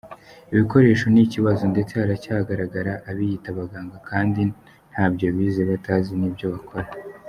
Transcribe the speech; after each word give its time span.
Ibikoresho 0.51 1.05
ni 1.09 1.21
ikibazo 1.27 1.63
ndetse 1.73 1.93
haracyagaragara 2.01 2.93
abiyita 3.09 3.47
abaganga 3.53 3.97
kandi 4.09 4.41
ntabyo 4.91 5.27
bize 5.35 5.61
batazi 5.71 6.13
n’ibyo 6.19 6.45
bakora. 6.55 6.87